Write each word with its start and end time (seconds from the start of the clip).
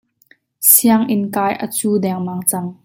Sianginn 0.69 1.25
kai 1.35 1.53
a 1.65 1.67
cu 1.77 1.89
dengmang 2.03 2.41
cang. 2.49 2.67